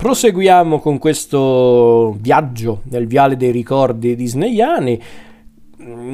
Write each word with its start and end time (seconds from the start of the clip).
proseguiamo 0.00 0.80
con 0.80 0.96
questo 0.96 2.16
viaggio 2.18 2.80
nel 2.84 3.06
viale 3.06 3.36
dei 3.36 3.50
ricordi 3.50 4.16
disneyani. 4.16 4.98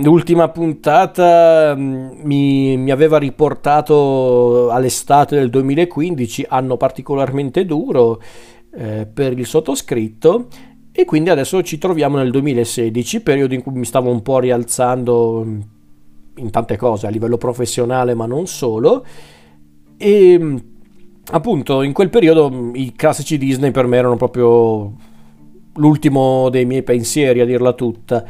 L'ultima 0.02 0.48
puntata 0.48 1.72
mm, 1.76 2.08
mi, 2.24 2.76
mi, 2.76 2.90
aveva 2.90 3.16
riportato 3.18 4.70
all'estate 4.70 5.36
del 5.36 5.50
2015, 5.50 6.46
anno 6.48 6.76
particolarmente 6.76 7.64
duro 7.64 8.20
eh, 8.74 9.06
per 9.06 9.38
il 9.38 9.46
sottoscritto, 9.46 10.48
e 10.90 11.04
quindi 11.04 11.30
adesso 11.30 11.62
ci 11.62 11.78
troviamo 11.78 12.16
nel 12.16 12.32
2016, 12.32 13.20
periodo 13.20 13.54
in 13.54 13.62
cui 13.62 13.72
mi 13.72 13.84
stavo 13.84 14.10
un 14.10 14.20
po' 14.20 14.40
rialzando 14.40 15.44
mm, 15.46 15.60
in 16.38 16.50
tante 16.50 16.76
cose 16.76 17.06
a 17.06 17.10
livello 17.10 17.38
professionale, 17.38 18.14
ma 18.14 18.26
non 18.26 18.48
solo. 18.48 19.06
E 19.96 20.38
mm, 20.40 20.56
appunto 21.30 21.82
in 21.82 21.92
quel 21.92 22.10
periodo 22.10 22.50
mm, 22.50 22.74
i 22.74 22.92
classici 22.94 23.38
Disney 23.38 23.70
per 23.70 23.86
me 23.86 23.96
erano 23.96 24.16
proprio 24.16 24.92
l'ultimo 25.74 26.48
dei 26.48 26.64
miei 26.64 26.82
pensieri, 26.82 27.40
a 27.40 27.44
dirla 27.44 27.72
tutta. 27.72 28.24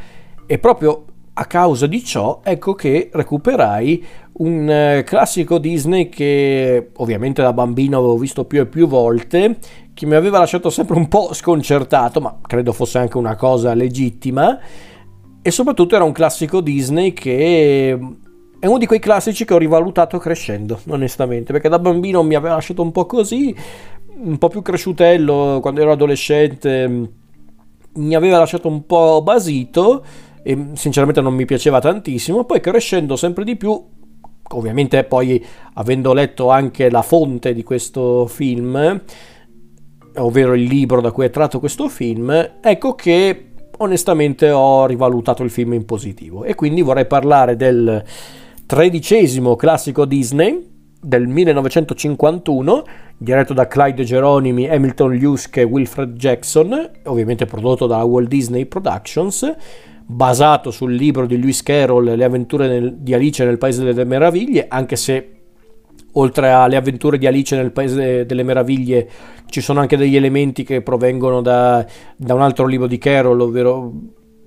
E 0.47 0.59
proprio 0.59 1.05
a 1.39 1.45
causa 1.45 1.87
di 1.87 2.03
ciò, 2.03 2.41
ecco 2.43 2.75
che 2.75 3.11
recuperai 3.13 4.07
un 4.39 4.71
eh, 4.71 5.03
classico 5.05 5.59
Disney 5.59 6.09
che 6.09 6.91
ovviamente 6.97 7.43
da 7.43 7.53
bambino 7.53 7.99
avevo 7.99 8.17
visto 8.17 8.45
più 8.45 8.61
e 8.61 8.67
più 8.67 8.87
volte, 8.87 9.59
che 9.93 10.07
mi 10.07 10.15
aveva 10.15 10.39
lasciato 10.39 10.71
sempre 10.71 10.97
un 10.97 11.09
po' 11.09 11.35
sconcertato, 11.35 12.21
ma 12.21 12.39
credo 12.47 12.73
fosse 12.73 12.99
anche 12.99 13.19
una 13.19 13.37
cosa 13.37 13.75
legittima. 13.75 14.59
E 15.43 15.51
soprattutto 15.51 15.95
era 15.95 16.05
un 16.05 16.13
classico 16.13 16.61
Disney 16.61 17.13
che 17.13 17.99
è 18.59 18.67
uno 18.67 18.79
di 18.79 18.87
quei 18.87 18.99
classici 18.99 19.45
che 19.45 19.55
ho 19.55 19.59
rivalutato 19.59 20.19
crescendo, 20.19 20.81
onestamente, 20.89 21.53
perché 21.53 21.69
da 21.69 21.79
bambino 21.79 22.23
mi 22.23 22.35
aveva 22.35 22.55
lasciato 22.55 22.83
un 22.83 22.93
po' 22.93 23.07
così, 23.07 23.55
un 24.19 24.39
po' 24.39 24.49
più 24.49 24.63
cresciutello 24.63 25.59
quando 25.61 25.81
ero 25.81 25.93
adolescente, 25.93 27.11
mi 27.95 28.15
aveva 28.15 28.39
lasciato 28.39 28.69
un 28.69 28.87
po' 28.87 29.21
basito 29.23 30.05
e 30.43 30.69
sinceramente 30.75 31.21
non 31.21 31.35
mi 31.35 31.45
piaceva 31.45 31.81
tantissimo, 31.81 32.45
poi 32.45 32.61
crescendo 32.61 33.17
sempre 33.17 33.45
di 33.45 33.57
più, 33.57 33.79
ovviamente 34.55 35.05
poi 35.05 35.45
avendo 35.75 36.13
letto 36.13 36.51
anche 36.51 36.89
la 36.89 37.03
fonte 37.03 37.53
di 37.53 37.63
questo 37.63 38.27
film, 38.27 39.03
ovvero 40.17 40.55
il 40.55 40.63
libro 40.63 41.01
da 41.01 41.11
cui 41.11 41.27
è 41.27 41.31
tratto 41.31 41.59
questo 41.59 41.89
film, 41.89 42.53
ecco 42.61 42.95
che 42.95 43.51
onestamente 43.79 44.51
ho 44.51 44.87
rivalutato 44.87 45.43
il 45.43 45.51
film 45.51 45.75
in 45.75 45.85
positivo. 45.85 46.45
E 46.45 46.55
quindi 46.55 46.81
vorrei 46.81 47.07
parlare 47.07 47.57
del 47.57 48.03
tredicesimo 48.67 49.55
classico 49.55 50.05
Disney 50.05 50.75
del 51.01 51.29
1951, 51.29 52.85
diretto 53.17 53.55
da 53.55 53.69
Clyde 53.69 54.03
Geronimi, 54.03 54.69
Hamilton 54.69 55.17
Luske 55.17 55.61
e 55.61 55.65
Wilfred 55.65 56.17
Jackson, 56.17 56.91
ovviamente 57.05 57.47
prodotto 57.47 57.87
da 57.87 58.03
Walt 58.03 58.27
Disney 58.27 58.67
Productions, 58.67 59.55
basato 60.05 60.73
sul 60.73 60.93
libro 60.93 61.27
di 61.27 61.39
Lewis 61.39 61.63
Carroll 61.63 62.15
Le 62.15 62.25
avventure 62.25 62.67
nel, 62.69 62.97
di 62.97 63.15
Alice 63.15 63.45
nel 63.45 63.59
Paese 63.59 63.85
delle 63.85 64.05
Meraviglie, 64.05 64.67
anche 64.69 64.97
se 64.97 65.31
oltre 66.13 66.51
alle 66.51 66.77
avventure 66.77 67.19
di 67.19 67.27
Alice 67.27 67.55
nel 67.55 67.73
Paese 67.73 68.27
delle 68.27 68.43
Meraviglie 68.43 69.09
ci 69.47 69.61
sono 69.61 69.81
anche 69.81 69.97
degli 69.97 70.17
elementi 70.17 70.65
che 70.65 70.83
provengono 70.83 71.41
da, 71.41 71.87
da 72.17 72.35
un 72.35 72.43
altro 72.43 72.67
libro 72.67 72.89
di 72.89 72.99
Carroll, 72.99 73.41
ovvero, 73.41 73.93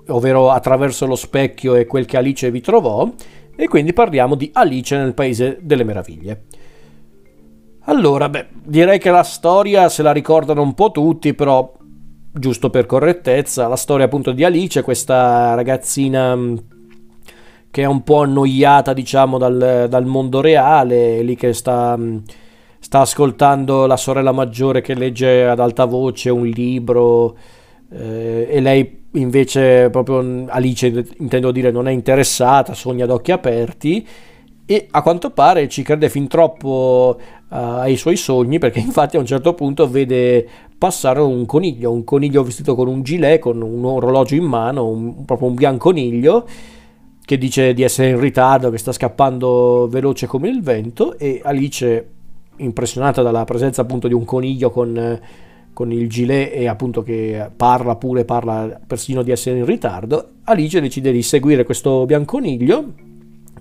ovvero 0.07 0.49
Attraverso 0.49 1.05
lo 1.05 1.15
specchio 1.15 1.75
e 1.75 1.85
quel 1.85 2.05
che 2.05 2.17
Alice 2.17 2.51
vi 2.51 2.61
trovò, 2.61 3.09
e 3.61 3.67
quindi 3.67 3.91
parliamo 3.91 4.35
di 4.35 4.49
Alice 4.53 4.95
nel 4.95 5.13
Paese 5.13 5.57
delle 5.59 5.83
Meraviglie. 5.83 6.43
Allora, 7.81 8.29
beh, 8.29 8.47
direi 8.63 8.99
che 8.99 9.09
la 9.09 9.23
storia 9.23 9.89
se 9.89 10.01
la 10.01 10.13
ricordano 10.13 10.61
un 10.61 10.73
po' 10.73 10.91
tutti, 10.91 11.33
però 11.33 11.69
giusto 12.31 12.69
per 12.69 12.85
correttezza, 12.85 13.67
la 13.67 13.75
storia 13.75 14.05
appunto 14.05 14.31
di 14.31 14.45
Alice, 14.45 14.81
questa 14.81 15.55
ragazzina 15.55 16.37
mm, 16.37 16.55
che 17.69 17.81
è 17.81 17.85
un 17.85 18.01
po' 18.03 18.21
annoiata, 18.21 18.93
diciamo, 18.93 19.37
dal, 19.37 19.87
dal 19.89 20.05
mondo 20.05 20.39
reale, 20.39 21.21
lì 21.21 21.35
che 21.35 21.51
sta, 21.51 21.97
mm, 21.97 22.17
sta, 22.79 23.01
ascoltando 23.01 23.87
la 23.87 23.97
sorella 23.97 24.31
maggiore 24.31 24.79
che 24.79 24.93
legge 24.93 25.45
ad 25.45 25.59
alta 25.59 25.83
voce 25.83 26.29
un 26.29 26.45
libro 26.45 27.35
eh, 27.91 28.47
e 28.49 28.59
lei 28.61 28.97
invece 29.13 29.89
proprio 29.89 30.45
Alice 30.49 31.05
intendo 31.17 31.51
dire 31.51 31.71
non 31.71 31.87
è 31.87 31.91
interessata, 31.91 32.73
sogna 32.73 33.05
ad 33.05 33.09
occhi 33.09 33.31
aperti 33.31 34.07
e 34.65 34.87
a 34.91 35.01
quanto 35.01 35.31
pare 35.31 35.67
ci 35.67 35.81
crede 35.81 36.09
fin 36.09 36.27
troppo 36.27 37.17
uh, 37.19 37.55
ai 37.55 37.95
suoi 37.95 38.15
sogni 38.15 38.59
perché 38.59 38.77
infatti 38.79 39.17
a 39.17 39.19
un 39.19 39.25
certo 39.25 39.55
punto 39.55 39.89
vede 39.89 40.47
passare 40.77 41.21
un 41.21 41.45
coniglio, 41.47 41.91
un 41.91 42.03
coniglio 42.03 42.43
vestito 42.43 42.75
con 42.75 42.87
un 42.87 43.01
gilet, 43.01 43.39
con 43.39 43.61
un 43.61 43.83
orologio 43.83 44.35
in 44.35 44.43
mano, 44.43 44.87
un, 44.87 45.25
proprio 45.25 45.47
un 45.47 45.55
bianconiglio 45.55 46.47
che 47.25 47.37
dice 47.37 47.73
di 47.73 47.81
essere 47.81 48.09
in 48.09 48.19
ritardo, 48.19 48.69
che 48.69 48.77
sta 48.77 48.91
scappando 48.91 49.87
veloce 49.89 50.27
come 50.27 50.49
il 50.49 50.61
vento 50.61 51.17
e 51.17 51.41
Alice 51.43 52.07
impressionata 52.57 53.21
dalla 53.21 53.45
presenza 53.45 53.81
appunto 53.81 54.07
di 54.07 54.13
un 54.13 54.25
coniglio 54.25 54.69
con 54.69 55.19
con 55.73 55.91
il 55.91 56.09
gilet 56.09 56.51
e 56.53 56.67
appunto 56.67 57.03
che 57.03 57.49
parla 57.55 57.95
pure, 57.95 58.25
parla 58.25 58.79
persino 58.85 59.23
di 59.23 59.31
essere 59.31 59.59
in 59.59 59.65
ritardo, 59.65 60.29
Alice 60.43 60.81
decide 60.81 61.11
di 61.11 61.21
seguire 61.21 61.63
questo 61.63 62.05
bianconiglio, 62.05 62.93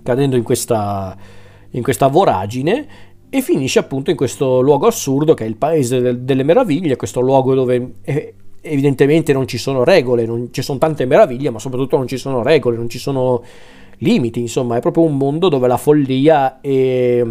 cadendo 0.03 0.35
in 0.35 0.43
questa, 0.43 1.15
in 1.71 1.83
questa 1.83 2.07
voragine 2.07 2.87
e 3.29 3.41
finisce 3.41 3.79
appunto 3.79 4.09
in 4.09 4.17
questo 4.17 4.59
luogo 4.59 4.87
assurdo 4.87 5.33
che 5.33 5.45
è 5.45 5.47
il 5.47 5.55
paese 5.55 6.01
del, 6.01 6.19
delle 6.21 6.43
meraviglie, 6.43 6.95
questo 6.95 7.21
luogo 7.21 7.53
dove 7.53 7.93
eh, 8.01 8.33
evidentemente 8.61 9.33
non 9.33 9.47
ci 9.47 9.57
sono 9.57 9.83
regole, 9.83 10.25
non, 10.25 10.49
ci 10.51 10.61
sono 10.61 10.79
tante 10.79 11.05
meraviglie, 11.05 11.51
ma 11.51 11.59
soprattutto 11.59 11.97
non 11.97 12.07
ci 12.07 12.17
sono 12.17 12.41
regole, 12.41 12.75
non 12.75 12.89
ci 12.89 12.99
sono 12.99 13.43
limiti, 13.99 14.39
insomma 14.39 14.77
è 14.77 14.81
proprio 14.81 15.03
un 15.03 15.15
mondo 15.15 15.49
dove 15.49 15.67
la 15.67 15.77
follia 15.77 16.59
è 16.59 17.23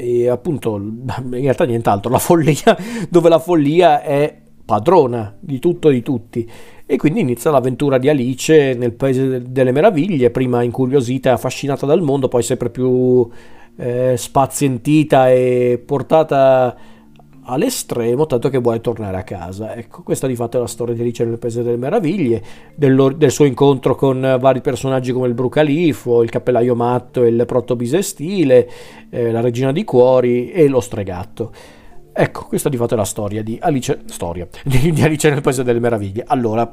e 0.00 0.28
appunto 0.28 0.76
in 0.78 1.30
realtà 1.30 1.64
nient'altro, 1.64 2.10
la 2.10 2.18
follia 2.18 2.76
dove 3.08 3.28
la 3.28 3.38
follia 3.38 4.02
è 4.02 4.38
padrona 4.64 5.36
di 5.38 5.58
tutto 5.58 5.90
e 5.90 5.92
di 5.92 6.02
tutti. 6.02 6.50
E 6.86 6.96
quindi 6.96 7.20
inizia 7.20 7.50
l'avventura 7.50 7.98
di 7.98 8.08
Alice 8.08 8.74
nel 8.74 8.92
Paese 8.92 9.42
delle 9.48 9.72
Meraviglie, 9.72 10.30
prima 10.30 10.62
incuriosita 10.62 11.30
e 11.30 11.32
affascinata 11.32 11.86
dal 11.86 12.02
mondo, 12.02 12.28
poi 12.28 12.42
sempre 12.42 12.70
più 12.70 13.28
eh, 13.76 14.14
spazientita 14.16 15.30
e 15.30 15.82
portata 15.84 16.76
all'estremo, 17.50 18.26
tanto 18.26 18.48
che 18.48 18.58
vuole 18.58 18.80
tornare 18.80 19.16
a 19.16 19.22
casa. 19.22 19.74
Ecco, 19.74 20.02
questa 20.02 20.26
di 20.26 20.34
fatto 20.34 20.56
è 20.56 20.60
la 20.60 20.66
storia 20.66 20.94
di 20.94 21.00
Alice 21.00 21.24
nel 21.24 21.38
Paese 21.38 21.62
delle 21.62 21.76
Meraviglie, 21.76 22.42
del, 22.74 23.14
del 23.16 23.30
suo 23.30 23.44
incontro 23.44 23.94
con 23.94 24.36
vari 24.40 24.60
personaggi 24.60 25.12
come 25.12 25.28
il 25.28 25.34
Brucalifo, 25.34 26.22
il 26.22 26.30
Cappellaio 26.30 26.74
Matto, 26.74 27.24
il 27.24 27.44
Protto 27.46 27.76
Bisestile, 27.76 28.68
eh, 29.10 29.30
la 29.30 29.40
Regina 29.40 29.72
di 29.72 29.84
Cuori 29.84 30.50
e 30.50 30.68
lo 30.68 30.80
Stregatto. 30.80 31.52
Ecco, 32.12 32.46
questa 32.46 32.68
di 32.68 32.76
fatto 32.76 32.94
è 32.94 32.96
la 32.96 33.04
storia 33.04 33.42
di 33.42 33.58
Alice, 33.60 34.02
storia, 34.06 34.46
di, 34.64 34.92
di 34.92 35.02
Alice 35.02 35.28
nel 35.30 35.40
Paese 35.40 35.62
delle 35.62 35.80
Meraviglie. 35.80 36.24
Allora, 36.26 36.70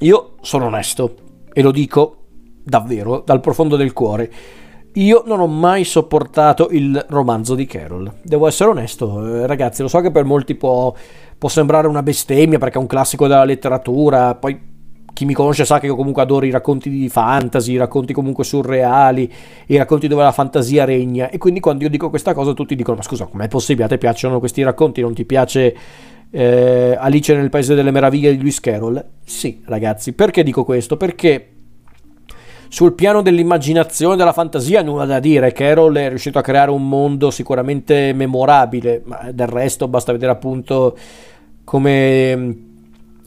io 0.00 0.34
sono 0.40 0.66
onesto 0.66 1.14
e 1.52 1.62
lo 1.62 1.70
dico 1.70 2.16
davvero 2.64 3.22
dal 3.24 3.40
profondo 3.40 3.76
del 3.76 3.92
cuore 3.92 4.30
io 4.94 5.22
non 5.26 5.40
ho 5.40 5.46
mai 5.46 5.84
sopportato 5.84 6.68
il 6.70 7.04
romanzo 7.08 7.54
di 7.54 7.66
Carol. 7.66 8.12
Devo 8.22 8.46
essere 8.46 8.70
onesto, 8.70 9.42
eh, 9.42 9.46
ragazzi, 9.46 9.82
lo 9.82 9.88
so 9.88 10.00
che 10.00 10.10
per 10.10 10.24
molti 10.24 10.54
può, 10.54 10.94
può, 11.38 11.48
sembrare 11.48 11.86
una 11.86 12.02
bestemmia 12.02 12.58
perché 12.58 12.76
è 12.76 12.80
un 12.80 12.86
classico 12.86 13.26
della 13.26 13.44
letteratura, 13.44 14.34
poi 14.34 14.70
chi 15.14 15.24
mi 15.24 15.34
conosce 15.34 15.64
sa 15.64 15.78
che 15.78 15.86
io 15.86 15.96
comunque 15.96 16.22
adoro 16.22 16.46
i 16.46 16.50
racconti 16.50 16.90
di 16.90 17.08
fantasy, 17.08 17.72
i 17.72 17.76
racconti 17.76 18.12
comunque 18.12 18.44
surreali, 18.44 19.30
i 19.66 19.76
racconti 19.76 20.08
dove 20.08 20.22
la 20.22 20.32
fantasia 20.32 20.84
regna 20.84 21.30
e 21.30 21.38
quindi 21.38 21.60
quando 21.60 21.84
io 21.84 21.90
dico 21.90 22.08
questa 22.08 22.34
cosa 22.34 22.52
tutti 22.52 22.74
dicono 22.74 22.96
ma 22.96 23.02
scusa 23.02 23.26
com'è 23.26 23.48
possibile, 23.48 23.84
a 23.84 23.88
te 23.88 23.98
piacciono 23.98 24.38
questi 24.38 24.62
racconti, 24.62 25.00
non 25.00 25.14
ti 25.14 25.24
piace 25.24 25.76
eh, 26.30 26.96
Alice 26.98 27.34
nel 27.34 27.50
Paese 27.50 27.74
delle 27.74 27.90
Meraviglie 27.90 28.30
di 28.30 28.38
Lewis 28.38 28.60
Carroll? 28.60 29.04
Sì 29.22 29.62
ragazzi, 29.66 30.14
perché 30.14 30.42
dico 30.42 30.64
questo? 30.64 30.96
Perché 30.96 31.51
sul 32.72 32.94
piano 32.94 33.20
dell'immaginazione, 33.20 34.16
della 34.16 34.32
fantasia, 34.32 34.80
nulla 34.80 35.04
da 35.04 35.20
dire. 35.20 35.52
Carol 35.52 35.94
è 35.96 36.08
riuscito 36.08 36.38
a 36.38 36.42
creare 36.42 36.70
un 36.70 36.88
mondo 36.88 37.30
sicuramente 37.30 38.14
memorabile, 38.14 39.02
ma 39.04 39.30
del 39.30 39.46
resto 39.46 39.88
basta 39.88 40.10
vedere 40.10 40.32
appunto 40.32 40.96
come 41.64 42.70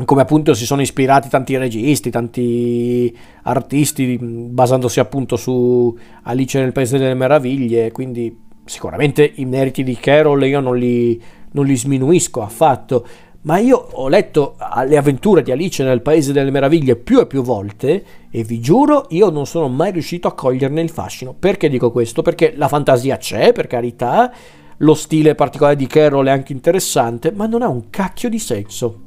come 0.03 0.21
appunto 0.21 0.55
si 0.55 0.65
sono 0.65 0.81
ispirati 0.81 1.29
tanti 1.29 1.55
registi, 1.57 2.09
tanti 2.09 3.15
artisti, 3.43 4.17
basandosi 4.19 4.99
appunto 4.99 5.35
su 5.35 5.95
Alice 6.23 6.59
nel 6.59 6.71
Paese 6.71 6.97
delle 6.97 7.13
Meraviglie, 7.13 7.91
quindi 7.91 8.35
sicuramente 8.65 9.31
i 9.35 9.45
meriti 9.45 9.83
di 9.83 9.95
Carol 9.95 10.43
io 10.47 10.59
non 10.59 10.75
li, 10.75 11.21
non 11.51 11.65
li 11.65 11.77
sminuisco 11.77 12.41
affatto, 12.41 13.07
ma 13.45 13.59
io 13.59 13.77
ho 13.91 14.07
letto 14.07 14.55
le 14.87 14.97
avventure 14.97 15.43
di 15.43 15.51
Alice 15.51 15.83
nel 15.83 16.01
Paese 16.01 16.33
delle 16.33 16.49
Meraviglie 16.49 16.95
più 16.95 17.19
e 17.19 17.27
più 17.27 17.43
volte 17.43 18.03
e 18.31 18.43
vi 18.43 18.59
giuro 18.59 19.05
io 19.09 19.29
non 19.29 19.45
sono 19.45 19.67
mai 19.67 19.91
riuscito 19.91 20.27
a 20.27 20.33
coglierne 20.33 20.81
il 20.81 20.89
fascino. 20.89 21.35
Perché 21.37 21.69
dico 21.69 21.91
questo? 21.91 22.23
Perché 22.23 22.53
la 22.55 22.67
fantasia 22.67 23.17
c'è, 23.17 23.51
per 23.51 23.67
carità, 23.67 24.33
lo 24.77 24.93
stile 24.95 25.35
particolare 25.35 25.75
di 25.75 25.85
Carol 25.85 26.25
è 26.25 26.31
anche 26.31 26.53
interessante, 26.53 27.31
ma 27.31 27.45
non 27.45 27.61
ha 27.61 27.67
un 27.67 27.91
cacchio 27.91 28.29
di 28.29 28.39
senso. 28.39 29.01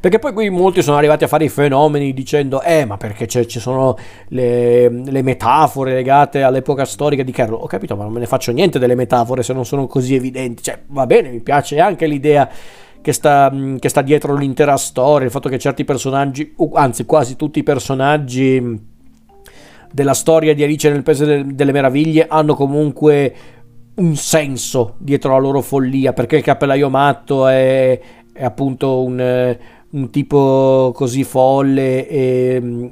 Perché 0.00 0.18
poi 0.18 0.32
qui 0.32 0.50
molti 0.50 0.82
sono 0.82 0.96
arrivati 0.96 1.22
a 1.22 1.28
fare 1.28 1.44
i 1.44 1.48
fenomeni 1.48 2.12
dicendo, 2.12 2.62
eh, 2.62 2.84
ma 2.84 2.96
perché 2.96 3.26
ci 3.28 3.60
sono 3.60 3.96
le, 4.28 4.88
le, 4.88 5.22
metafore 5.22 5.94
legate 5.94 6.42
all'epoca 6.42 6.84
storica 6.84 7.22
di 7.22 7.32
Carol. 7.32 7.62
Ho 7.62 7.66
capito, 7.66 7.96
ma 7.96 8.02
non 8.02 8.12
me 8.12 8.18
ne 8.18 8.26
faccio 8.26 8.52
niente 8.52 8.78
delle 8.78 8.96
metafore 8.96 9.42
se 9.44 9.52
non 9.52 9.64
sono 9.64 9.86
così 9.86 10.14
evidenti. 10.14 10.64
Cioè, 10.64 10.80
va 10.88 11.06
bene, 11.06 11.30
mi 11.30 11.40
piace 11.40 11.78
anche 11.78 12.06
l'idea 12.06 12.50
che 13.04 13.12
sta, 13.12 13.52
che 13.78 13.90
sta 13.90 14.00
dietro 14.00 14.34
l'intera 14.34 14.78
storia, 14.78 15.26
il 15.26 15.30
fatto 15.30 15.50
che 15.50 15.58
certi 15.58 15.84
personaggi, 15.84 16.54
anzi 16.72 17.04
quasi 17.04 17.36
tutti 17.36 17.58
i 17.58 17.62
personaggi 17.62 18.80
della 19.92 20.14
storia 20.14 20.54
di 20.54 20.62
Alice 20.62 20.88
nel 20.88 21.02
Paese 21.02 21.44
delle 21.44 21.72
Meraviglie 21.72 22.26
hanno 22.26 22.54
comunque 22.54 23.34
un 23.96 24.16
senso 24.16 24.94
dietro 24.96 25.32
la 25.32 25.38
loro 25.38 25.60
follia, 25.60 26.14
perché 26.14 26.36
il 26.36 26.42
cappellaio 26.42 26.88
matto 26.88 27.46
è, 27.46 28.00
è 28.32 28.42
appunto 28.42 29.02
un, 29.02 29.56
un 29.90 30.10
tipo 30.10 30.90
così 30.94 31.24
folle 31.24 32.08
e, 32.08 32.90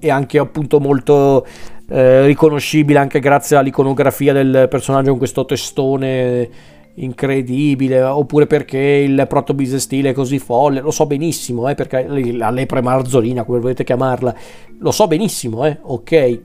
e 0.00 0.10
anche 0.10 0.38
appunto 0.40 0.80
molto 0.80 1.46
eh, 1.88 2.26
riconoscibile 2.26 2.98
anche 2.98 3.20
grazie 3.20 3.56
all'iconografia 3.56 4.32
del 4.32 4.66
personaggio 4.68 5.10
con 5.10 5.18
questo 5.18 5.44
testone 5.44 6.72
incredibile 6.96 8.02
oppure 8.02 8.46
perché 8.46 8.78
il 8.78 9.26
protobisestile 9.28 10.10
è 10.10 10.12
così 10.12 10.38
folle 10.38 10.80
lo 10.80 10.92
so 10.92 11.06
benissimo 11.06 11.68
eh, 11.68 11.74
perché 11.74 12.06
la 12.32 12.50
lepre 12.50 12.82
marzolina 12.82 13.42
come 13.44 13.58
volete 13.58 13.82
chiamarla 13.82 14.34
lo 14.78 14.90
so 14.90 15.06
benissimo 15.06 15.64
eh, 15.64 15.78
ok. 15.80 16.40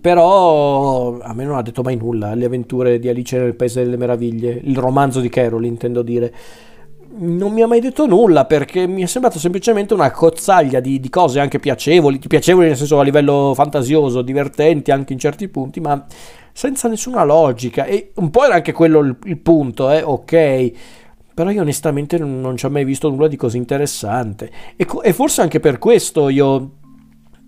Però 0.00 1.18
a 1.18 1.32
me 1.32 1.44
non 1.44 1.56
ha 1.56 1.62
detto 1.62 1.82
mai 1.82 1.96
nulla 1.96 2.34
le 2.34 2.44
avventure 2.44 2.98
di 2.98 3.08
Alice 3.08 3.38
nel 3.38 3.54
Paese 3.54 3.82
delle 3.82 3.96
Meraviglie 3.96 4.60
il 4.62 4.76
romanzo 4.76 5.20
di 5.20 5.30
Carol 5.30 5.64
intendo 5.64 6.02
dire 6.02 6.32
non 7.16 7.52
mi 7.52 7.62
ha 7.62 7.66
mai 7.66 7.80
detto 7.80 8.06
nulla 8.06 8.44
perché 8.44 8.86
mi 8.86 9.02
è 9.02 9.06
sembrato 9.06 9.38
semplicemente 9.38 9.94
una 9.94 10.10
cozzaglia 10.10 10.80
di, 10.80 11.00
di, 11.00 11.08
cose 11.08 11.40
anche 11.40 11.58
piacevoli, 11.58 12.18
piacevoli 12.18 12.66
nel 12.66 12.76
senso 12.76 12.98
a 12.98 13.02
livello 13.02 13.52
fantasioso, 13.54 14.22
divertenti 14.22 14.90
anche 14.90 15.12
in 15.12 15.18
certi 15.18 15.48
punti, 15.48 15.80
ma 15.80 16.04
senza 16.52 16.88
nessuna 16.88 17.24
logica. 17.24 17.84
E 17.84 18.12
un 18.16 18.30
po' 18.30 18.44
era 18.44 18.54
anche 18.54 18.72
quello 18.72 19.00
il, 19.00 19.16
il 19.24 19.38
punto, 19.38 19.90
eh, 19.90 20.02
ok. 20.02 20.72
Però 21.34 21.50
io 21.50 21.62
onestamente 21.62 22.18
non, 22.18 22.40
non 22.40 22.56
ci 22.56 22.66
ho 22.66 22.70
mai 22.70 22.84
visto 22.84 23.08
nulla 23.08 23.28
di 23.28 23.36
così 23.36 23.56
interessante. 23.56 24.50
E, 24.76 24.86
e 25.02 25.12
forse 25.12 25.40
anche 25.40 25.60
per 25.60 25.78
questo 25.78 26.28
io 26.28 26.72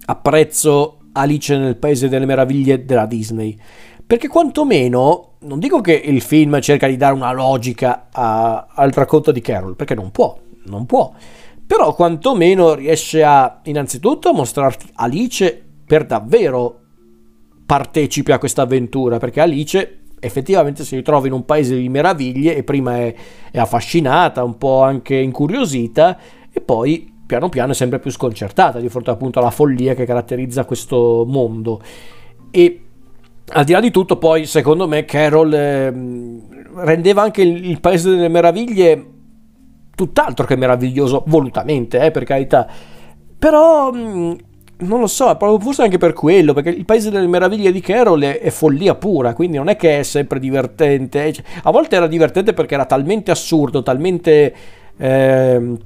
apprezzo 0.06 0.98
Alice 1.12 1.56
nel 1.56 1.76
Paese 1.76 2.08
delle 2.08 2.26
Meraviglie 2.26 2.84
della 2.84 3.06
Disney 3.06 3.56
perché 4.10 4.26
quantomeno, 4.26 5.29
non 5.40 5.58
dico 5.58 5.80
che 5.80 5.92
il 5.92 6.20
film 6.20 6.60
cerca 6.60 6.86
di 6.86 6.96
dare 6.96 7.14
una 7.14 7.32
logica 7.32 8.08
a, 8.12 8.66
al 8.68 8.90
racconto 8.90 9.32
di 9.32 9.40
Carol, 9.40 9.76
perché 9.76 9.94
non 9.94 10.10
può, 10.10 10.38
non 10.64 10.86
può. 10.86 11.12
Però 11.66 11.94
quantomeno 11.94 12.74
riesce 12.74 13.22
a, 13.22 13.60
innanzitutto, 13.64 14.30
a 14.30 14.32
mostrarti 14.32 14.90
Alice 14.94 15.64
per 15.86 16.04
davvero 16.04 16.80
partecipi 17.64 18.32
a 18.32 18.38
questa 18.38 18.62
avventura, 18.62 19.18
perché 19.18 19.40
Alice 19.40 20.00
effettivamente 20.18 20.84
si 20.84 20.96
ritrova 20.96 21.26
in 21.26 21.32
un 21.32 21.44
paese 21.44 21.76
di 21.76 21.88
meraviglie 21.88 22.54
e 22.56 22.62
prima 22.62 22.98
è, 22.98 23.14
è 23.50 23.58
affascinata, 23.58 24.44
un 24.44 24.58
po' 24.58 24.82
anche 24.82 25.14
incuriosita 25.16 26.18
e 26.52 26.60
poi 26.60 27.10
piano 27.24 27.48
piano 27.48 27.72
è 27.72 27.74
sempre 27.76 28.00
più 28.00 28.10
sconcertata 28.10 28.80
di 28.80 28.88
fronte 28.88 29.10
appunto 29.10 29.38
alla 29.38 29.52
follia 29.52 29.94
che 29.94 30.04
caratterizza 30.04 30.64
questo 30.64 31.24
mondo. 31.26 31.80
E 32.50 32.89
al 33.52 33.64
di 33.64 33.72
là 33.72 33.80
di 33.80 33.90
tutto, 33.90 34.16
poi 34.16 34.46
secondo 34.46 34.86
me 34.86 35.04
Carol 35.04 35.52
eh, 35.52 35.92
rendeva 36.84 37.22
anche 37.22 37.42
il, 37.42 37.68
il, 37.68 37.80
Paese 37.80 38.10
delle 38.10 38.28
Meraviglie 38.28 39.06
tutt'altro 39.94 40.46
che 40.46 40.56
meraviglioso, 40.56 41.24
volutamente, 41.26 42.00
eh, 42.00 42.10
per 42.10 42.24
carità. 42.24 42.66
Però 43.38 43.90
non 43.92 44.38
lo 45.00 45.06
so, 45.06 45.36
forse 45.60 45.82
anche 45.82 45.98
per 45.98 46.12
quello, 46.12 46.52
perché 46.52 46.70
il 46.70 46.84
Paese 46.84 47.10
delle 47.10 47.26
Meraviglie 47.26 47.72
di 47.72 47.80
Carol 47.80 48.22
è, 48.22 48.40
è 48.40 48.50
follia 48.50 48.94
pura, 48.94 49.34
quindi 49.34 49.56
non 49.56 49.68
è 49.68 49.76
che 49.76 49.98
è 49.98 50.02
sempre 50.02 50.38
divertente. 50.38 51.26
Eh. 51.26 51.32
Cioè, 51.32 51.44
a 51.62 51.70
volte 51.70 51.96
era 51.96 52.06
divertente 52.06 52.52
perché 52.52 52.74
era 52.74 52.86
talmente 52.86 53.30
assurdo, 53.30 53.82
talmente... 53.82 54.54
Eh, 54.96 55.78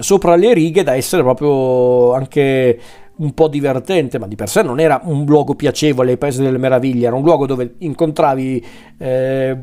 sopra 0.00 0.34
le 0.34 0.54
righe 0.54 0.82
da 0.82 0.94
essere 0.94 1.22
proprio 1.22 2.14
anche 2.14 2.78
un 3.16 3.32
po' 3.32 3.48
divertente, 3.48 4.18
ma 4.18 4.26
di 4.26 4.34
per 4.34 4.48
sé 4.48 4.62
non 4.62 4.80
era 4.80 5.00
un 5.04 5.24
luogo 5.24 5.54
piacevole, 5.54 6.12
il 6.12 6.18
Paese 6.18 6.42
delle 6.42 6.58
Meraviglie, 6.58 7.06
era 7.06 7.16
un 7.16 7.22
luogo 7.22 7.46
dove 7.46 7.74
incontravi 7.78 8.64
eh, 8.98 9.56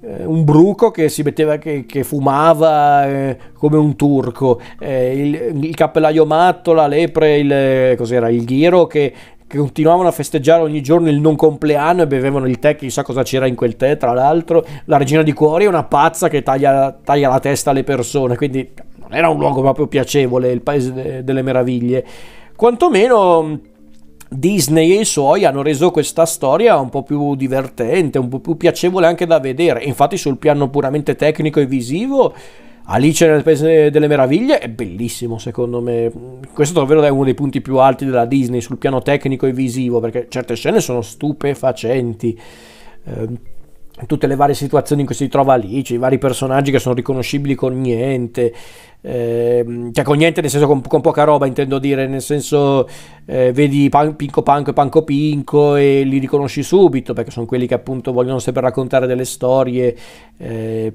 eh, 0.00 0.24
un 0.24 0.44
bruco 0.44 0.90
che 0.90 1.08
si 1.08 1.22
metteva, 1.22 1.56
che, 1.56 1.86
che 1.86 2.04
fumava 2.04 3.06
eh, 3.06 3.38
come 3.54 3.76
un 3.76 3.96
turco, 3.96 4.60
eh, 4.78 5.18
il, 5.18 5.64
il, 5.64 5.74
cappellaio 5.74 6.24
matto, 6.26 6.72
la 6.72 6.86
lepre, 6.86 7.38
il, 7.38 7.96
cos'era, 7.96 8.28
il 8.28 8.44
ghiro 8.44 8.86
che, 8.86 9.12
che 9.46 9.58
continuavano 9.58 10.08
a 10.08 10.12
festeggiare 10.12 10.62
ogni 10.62 10.82
giorno 10.82 11.08
il 11.08 11.20
non 11.20 11.36
compleanno 11.36 12.02
e 12.02 12.06
bevevano 12.06 12.46
il 12.46 12.58
tè, 12.58 12.76
chissà 12.76 13.02
cosa 13.02 13.22
c'era 13.22 13.46
in 13.46 13.54
quel 13.54 13.76
tè, 13.76 13.96
tra 13.96 14.12
l'altro. 14.12 14.64
La 14.84 14.98
regina 14.98 15.22
di 15.22 15.32
cuori 15.32 15.64
è 15.64 15.68
una 15.68 15.84
pazza 15.84 16.28
che 16.28 16.42
taglia, 16.42 16.96
taglia 17.02 17.28
la 17.28 17.40
testa 17.40 17.70
alle 17.70 17.84
persone, 17.84 18.36
quindi 18.36 18.70
non 19.00 19.14
era 19.14 19.28
un 19.28 19.38
luogo 19.38 19.62
proprio 19.62 19.86
piacevole, 19.86 20.50
il 20.50 20.60
paese 20.60 20.92
de, 20.92 21.24
delle 21.24 21.42
meraviglie 21.42 22.04
quantomeno 22.56 23.60
Disney 24.28 24.92
e 24.96 25.00
i 25.00 25.04
suoi 25.04 25.44
hanno 25.44 25.62
reso 25.62 25.90
questa 25.90 26.26
storia 26.26 26.76
un 26.78 26.88
po' 26.88 27.02
più 27.02 27.34
divertente, 27.34 28.18
un 28.18 28.28
po' 28.28 28.40
più 28.40 28.56
piacevole 28.56 29.06
anche 29.06 29.26
da 29.26 29.38
vedere. 29.38 29.82
Infatti, 29.84 30.16
sul 30.16 30.38
piano 30.38 30.68
puramente 30.70 31.14
tecnico 31.14 31.60
e 31.60 31.66
visivo, 31.66 32.34
Alice 32.86 33.26
nel 33.26 33.42
Paese 33.42 33.90
delle 33.90 34.08
Meraviglie 34.08 34.58
è 34.58 34.68
bellissimo, 34.68 35.38
secondo 35.38 35.80
me. 35.80 36.12
Questo 36.52 36.80
davvero 36.80 37.02
è 37.02 37.08
uno 37.08 37.24
dei 37.24 37.34
punti 37.34 37.60
più 37.60 37.78
alti 37.78 38.04
della 38.04 38.26
Disney 38.26 38.60
sul 38.60 38.78
piano 38.78 39.00
tecnico 39.00 39.46
e 39.46 39.52
visivo, 39.52 40.00
perché 40.00 40.26
certe 40.28 40.54
scene 40.54 40.80
sono 40.80 41.00
stupefacenti. 41.00 42.38
Eh, 43.04 43.28
tutte 44.06 44.26
le 44.26 44.34
varie 44.34 44.54
situazioni 44.54 45.02
in 45.02 45.06
cui 45.06 45.16
si 45.16 45.28
trova 45.28 45.54
Alice, 45.54 45.94
i 45.94 45.98
vari 45.98 46.18
personaggi 46.18 46.72
che 46.72 46.80
sono 46.80 46.94
riconoscibili 46.94 47.54
con 47.54 47.80
niente, 47.80 48.52
eh, 49.06 49.90
cioè 49.92 50.02
con 50.02 50.16
niente 50.16 50.40
nel 50.40 50.48
senso 50.48 50.66
con, 50.66 50.80
con, 50.80 51.02
poca 51.02 51.24
roba 51.24 51.44
intendo 51.46 51.78
dire, 51.78 52.06
nel 52.06 52.22
senso 52.22 52.88
eh, 53.26 53.52
vedi 53.52 53.90
pan, 53.90 54.16
Pinco 54.16 54.42
Panco 54.42 54.70
e 54.70 54.72
Panco 54.72 55.04
Pinco 55.04 55.76
e 55.76 56.04
li 56.04 56.16
riconosci 56.16 56.62
subito 56.62 57.12
perché 57.12 57.30
sono 57.30 57.44
quelli 57.44 57.66
che 57.66 57.74
appunto 57.74 58.12
vogliono 58.12 58.38
sempre 58.38 58.62
raccontare 58.62 59.06
delle 59.06 59.26
storie. 59.26 59.94
Eh, 60.38 60.92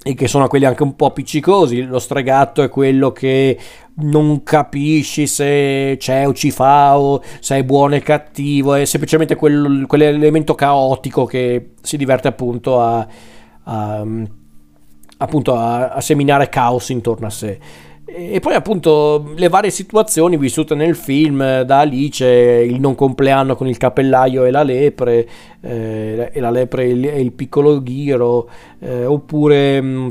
e 0.00 0.14
che 0.14 0.28
sono 0.28 0.46
quelli 0.46 0.64
anche 0.64 0.84
un 0.84 0.96
po' 0.96 1.06
appiccicosi. 1.06 1.82
Lo 1.82 1.98
stregatto 1.98 2.62
è 2.62 2.70
quello 2.70 3.12
che 3.12 3.58
non 3.96 4.42
capisci 4.42 5.26
se 5.26 5.96
c'è 5.98 6.26
o 6.26 6.32
ci 6.32 6.50
fa 6.50 6.98
o 6.98 7.20
se 7.40 7.58
è 7.58 7.64
buono 7.64 7.96
e 7.96 8.00
cattivo, 8.00 8.74
è 8.74 8.84
semplicemente 8.86 9.34
quel, 9.34 9.84
quell'elemento 9.86 10.54
caotico 10.54 11.26
che 11.26 11.72
si 11.82 11.98
diverte 11.98 12.28
appunto 12.28 12.80
a, 12.80 13.06
a, 13.64 14.06
appunto 15.18 15.54
a, 15.54 15.90
a 15.90 16.00
seminare 16.00 16.48
caos 16.48 16.88
intorno 16.88 17.26
a 17.26 17.30
sé. 17.30 17.58
E 18.10 18.40
poi 18.40 18.54
appunto 18.54 19.32
le 19.36 19.50
varie 19.50 19.70
situazioni 19.70 20.38
vissute 20.38 20.74
nel 20.74 20.96
film 20.96 21.60
da 21.62 21.80
Alice, 21.80 22.26
il 22.26 22.80
non 22.80 22.94
compleanno 22.94 23.54
con 23.54 23.68
il 23.68 23.76
cappellaio 23.76 24.44
e 24.44 24.50
la 24.50 24.62
lepre, 24.62 25.28
eh, 25.60 26.30
e 26.32 26.40
la 26.40 26.50
lepre 26.50 26.84
e 26.84 26.88
il, 26.88 27.04
il 27.04 27.32
piccolo 27.32 27.82
ghiro, 27.82 28.48
eh, 28.80 29.04
oppure... 29.04 29.80
Mh, 29.80 29.86
mm, 29.86 30.08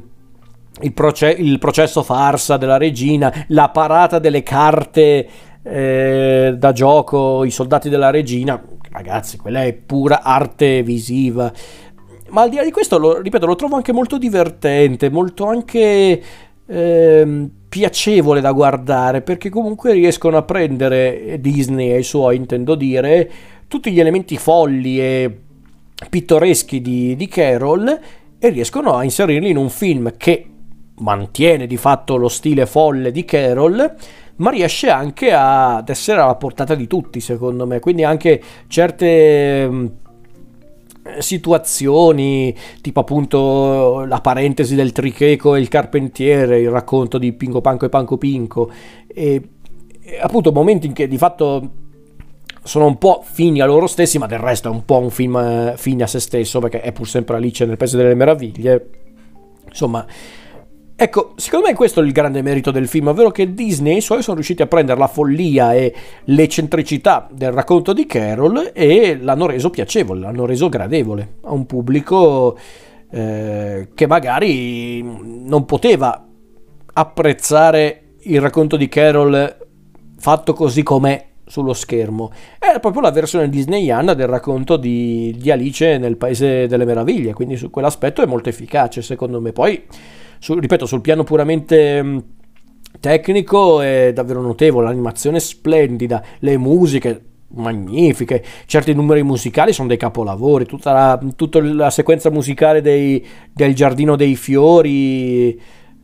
il, 0.81 0.93
proce- 0.93 1.31
il, 1.31 1.57
processo 1.57 2.03
farsa 2.03 2.55
della 2.57 2.77
regina, 2.77 3.33
la 3.47 3.69
parata 3.69 4.19
delle 4.19 4.43
carte 4.43 5.27
eh, 5.63 6.55
da 6.55 6.71
gioco, 6.71 7.43
i 7.43 7.49
soldati 7.49 7.89
della 7.89 8.11
regina, 8.11 8.61
ragazzi, 8.91 9.37
quella 9.37 9.63
è 9.63 9.73
pura 9.73 10.21
arte 10.21 10.83
visiva. 10.83 11.51
Ma 12.29 12.41
al 12.41 12.49
di 12.49 12.57
là 12.57 12.63
di 12.63 12.71
questo, 12.71 12.97
lo, 12.97 13.19
ripeto, 13.19 13.45
lo 13.45 13.55
trovo 13.55 13.75
anche 13.75 13.93
molto 13.93 14.17
divertente, 14.17 15.09
molto 15.09 15.45
anche 15.45 16.21
eh, 16.65 17.49
piacevole 17.69 18.41
da 18.41 18.51
guardare 18.51 19.21
perché 19.21 19.49
comunque 19.49 19.93
riescono 19.93 20.37
a 20.37 20.43
prendere 20.43 21.37
Disney 21.39 21.91
e 21.91 21.99
i 21.99 22.03
suoi, 22.03 22.35
intendo 22.35 22.75
dire, 22.75 23.31
tutti 23.67 23.91
gli 23.91 23.99
elementi 23.99 24.37
folli 24.37 24.99
e 24.99 25.39
pittoreschi 26.09 26.81
di, 26.81 27.15
di 27.15 27.27
Carol 27.27 27.99
e 28.39 28.49
riescono 28.49 28.93
a 28.93 29.03
inserirli 29.03 29.49
in 29.49 29.57
un 29.57 29.69
film 29.69 30.13
che 30.15 30.45
mantiene 30.99 31.67
di 31.67 31.77
fatto 31.77 32.15
lo 32.15 32.27
stile 32.27 32.65
folle 32.65 33.11
di 33.11 33.25
Carol 33.25 33.95
ma 34.37 34.51
riesce 34.51 34.89
anche 34.89 35.31
ad 35.31 35.89
essere 35.89 36.21
alla 36.21 36.35
portata 36.35 36.75
di 36.75 36.87
tutti 36.87 37.19
secondo 37.19 37.65
me. 37.65 37.79
Quindi 37.79 38.03
anche 38.03 38.41
certe 38.67 39.69
situazioni, 41.19 42.55
tipo 42.81 42.99
appunto 42.99 44.05
la 44.05 44.21
parentesi 44.21 44.75
del 44.75 44.91
tricheco 44.91 45.55
e 45.55 45.59
il 45.59 45.67
carpentiere, 45.67 46.59
il 46.59 46.69
racconto 46.69 47.17
di 47.17 47.33
Pinco 47.33 47.61
Panco 47.61 47.85
e 47.85 47.89
Panco 47.89 48.17
Pinco, 48.17 48.71
e, 49.07 49.49
e 50.01 50.19
appunto 50.19 50.51
momenti 50.51 50.87
in 50.87 50.93
che 50.93 51.07
di 51.07 51.17
fatto 51.17 51.69
sono 52.63 52.85
un 52.85 52.97
po' 52.97 53.23
fini 53.23 53.61
a 53.61 53.65
loro 53.65 53.87
stessi, 53.87 54.17
ma 54.17 54.27
del 54.27 54.39
resto 54.39 54.67
è 54.67 54.71
un 54.71 54.83
po' 54.83 54.97
un 54.97 55.09
film 55.09 55.37
eh, 55.37 55.73
fine 55.77 56.03
a 56.03 56.07
se 56.07 56.19
stesso, 56.19 56.59
perché 56.59 56.81
è 56.81 56.91
pur 56.91 57.07
sempre 57.07 57.37
Alice 57.37 57.65
nel 57.65 57.77
Paese 57.77 57.97
delle 57.97 58.13
Meraviglie. 58.13 58.89
Insomma, 59.67 60.05
ecco, 60.99 61.33
secondo 61.35 61.67
me 61.67 61.75
questo 61.75 62.01
è 62.01 62.03
il 62.03 62.11
grande 62.11 62.41
merito 62.41 62.71
del 62.71 62.87
film, 62.87 63.07
ovvero 63.07 63.29
che 63.29 63.53
Disney 63.53 63.93
e 63.93 63.97
i 63.97 64.01
suoi 64.01 64.21
sono 64.23 64.35
riusciti 64.35 64.63
a 64.63 64.67
prendere 64.67 64.99
la 64.99 65.07
follia 65.07 65.73
e 65.73 65.93
l'eccentricità 66.25 67.29
del 67.31 67.51
racconto 67.51 67.93
di 67.93 68.07
Carol 68.07 68.71
e 68.73 69.17
l'hanno 69.21 69.45
reso 69.45 69.69
piacevole, 69.69 70.19
l'hanno 70.19 70.45
reso 70.45 70.67
gradevole 70.67 71.35
a 71.43 71.53
un 71.53 71.65
pubblico 71.65 72.57
eh, 73.11 73.89
che 73.93 74.07
magari 74.07 75.01
non 75.01 75.65
poteva 75.65 76.25
apprezzare 76.93 78.01
il 78.21 78.41
racconto 78.41 78.75
di 78.75 78.89
Carol 78.89 79.55
fatto 80.17 80.53
così 80.53 80.83
com'è 80.83 81.25
sullo 81.45 81.73
schermo. 81.73 82.31
È 82.59 82.79
proprio 82.79 83.01
la 83.01 83.11
versione 83.11 83.49
disneyana 83.49 84.13
del 84.13 84.27
racconto 84.27 84.77
di, 84.77 85.33
di, 85.37 85.49
Alice 85.49 85.97
nel 85.97 86.17
Paese 86.17 86.67
delle 86.67 86.85
Meraviglie, 86.85 87.33
quindi 87.33 87.55
su 87.55 87.69
quell'aspetto 87.69 88.21
è 88.21 88.25
molto 88.25 88.49
efficace 88.49 89.01
secondo 89.01 89.39
me. 89.39 89.53
Poi, 89.53 89.81
su, 90.39 90.57
ripeto, 90.57 90.85
sul 90.85 91.01
piano 91.01 91.23
puramente 91.23 92.03
mm, 92.03 92.17
tecnico 92.99 93.81
è 93.81 94.11
davvero 94.13 94.41
notevole, 94.41 94.87
l'animazione 94.87 95.37
è 95.37 95.39
splendida, 95.39 96.23
le 96.39 96.57
musiche 96.57 97.21
magnifiche, 97.49 98.43
certi 98.65 98.93
numeri 98.93 99.23
musicali 99.23 99.71
sono 99.71 99.87
dei 99.87 99.97
capolavori, 99.97 100.65
tutta 100.65 100.91
la, 100.91 101.19
tutta 101.35 101.61
la 101.61 101.89
sequenza 101.89 102.29
musicale 102.29 102.81
dei, 102.81 103.25
del 103.53 103.73
Giardino 103.73 104.15
dei 104.15 104.35
Fiori 104.35 105.49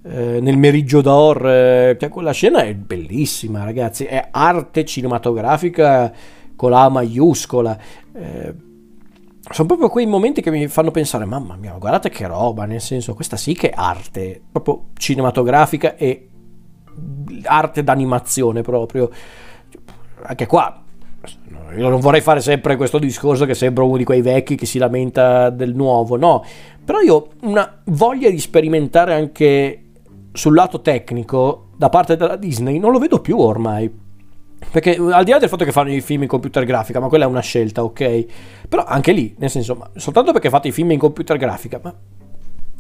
eh, 0.06 0.40
nel 0.40 0.58
Meriggio 0.58 1.02
d'Or, 1.02 1.48
eh, 1.48 1.98
cioè 2.00 2.10
quella 2.10 2.32
scena 2.32 2.64
è 2.64 2.74
bellissima, 2.74 3.64
ragazzi, 3.64 4.06
è 4.06 4.30
arte 4.32 4.86
cinematografica 4.86 6.14
con 6.56 6.72
la 6.72 6.90
maiuscola. 6.90 7.78
Eh, 8.14 8.54
sono 9.50 9.68
proprio 9.68 9.90
quei 9.90 10.06
momenti 10.06 10.42
che 10.42 10.52
mi 10.52 10.68
fanno 10.68 10.92
pensare, 10.92 11.26
mamma 11.26 11.56
mia, 11.56 11.74
guardate 11.78 12.10
che 12.10 12.26
roba, 12.28 12.66
nel 12.66 12.82
senso, 12.82 13.14
questa 13.14 13.36
sì 13.36 13.54
che 13.54 13.70
è 13.70 13.74
arte, 13.76 14.42
proprio 14.52 14.86
cinematografica 14.94 15.96
e 15.96 16.30
arte 17.44 17.84
d'animazione 17.84 18.62
proprio. 18.62 19.10
Anche 20.24 20.46
qua, 20.46 20.82
io 21.76 21.90
non 21.90 22.00
vorrei 22.00 22.22
fare 22.22 22.40
sempre 22.40 22.78
questo 22.78 23.00
discorso 23.00 23.46
che 23.46 23.54
sembra 23.54 23.84
uno 23.84 23.98
di 23.98 24.04
quei 24.04 24.22
vecchi 24.22 24.56
che 24.56 24.66
si 24.66 24.78
lamenta 24.78 25.50
del 25.50 25.76
nuovo, 25.76 26.16
no, 26.16 26.44
però 26.84 27.00
io 27.02 27.16
ho 27.16 27.28
una 27.42 27.82
voglia 27.86 28.30
di 28.30 28.40
sperimentare 28.40 29.14
anche 29.14 29.84
sul 30.32 30.56
lato 30.56 30.82
tecnico 30.82 31.68
da 31.76 31.90
parte 31.90 32.16
della 32.16 32.38
Disney 32.38 32.80
non 32.80 32.92
lo 32.92 33.00
vedo 33.00 33.20
più 33.20 33.38
ormai. 33.40 34.02
Perché 34.72 34.96
al 34.96 35.24
di 35.24 35.32
là 35.32 35.40
del 35.40 35.50
fatto 35.50 35.66
che 35.66 35.72
fanno 35.72 35.92
i 35.92 36.02
film 36.02 36.24
in 36.24 36.28
computer 36.28 36.64
grafica, 36.66 37.00
ma 37.00 37.08
quella 37.08 37.26
è 37.26 37.28
una 37.28 37.42
scelta, 37.42 37.84
ok? 37.84 38.26
Però 38.68 38.84
anche 38.84 39.12
lì, 39.12 39.36
nel 39.38 39.50
senso, 39.50 39.76
ma 39.76 39.90
soltanto 39.96 40.32
perché 40.32 40.50
fate 40.50 40.70
i 40.70 40.72
film 40.72 40.92
in 40.92 41.00
computer 41.00 41.38
grafica, 41.38 41.80
ma 41.82 41.94